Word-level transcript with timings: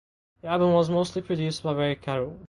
The 0.41 0.47
album 0.47 0.73
was 0.73 0.89
mostly 0.89 1.21
produced 1.21 1.61
by 1.61 1.73
Ray 1.73 1.93
Carroll. 1.93 2.39